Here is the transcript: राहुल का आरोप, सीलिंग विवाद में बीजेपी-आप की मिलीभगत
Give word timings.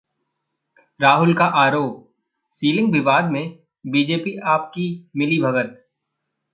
राहुल 0.99 1.33
का 1.33 1.45
आरोप, 1.57 2.09
सीलिंग 2.51 2.91
विवाद 2.91 3.31
में 3.31 3.43
बीजेपी-आप 3.85 4.71
की 4.75 4.87
मिलीभगत 5.15 5.77